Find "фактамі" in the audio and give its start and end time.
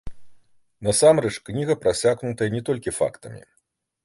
3.01-3.41